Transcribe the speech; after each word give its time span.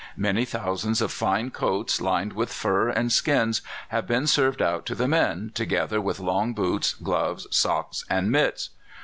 Many 0.17 0.45
thousands 0.45 0.99
of 0.99 1.11
fine 1.11 1.51
coats, 1.51 2.01
lined 2.01 2.33
with 2.33 2.51
fur 2.51 2.89
and 2.89 3.11
skins, 3.11 3.61
have 3.89 4.07
been 4.07 4.25
served 4.25 4.59
out 4.59 4.83
to 4.87 4.95
the 4.95 5.07
men, 5.07 5.51
together 5.53 6.01
with 6.01 6.19
long 6.19 6.55
boots, 6.55 6.95
gloves, 6.95 7.45
socks, 7.51 8.03
and 8.09 8.31
mits. 8.31 8.71